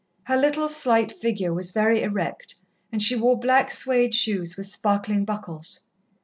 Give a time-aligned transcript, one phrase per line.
[0.23, 2.55] Her little, slight figure was very erect,
[2.91, 5.81] and she wore black suède shoes with sparkling buckles.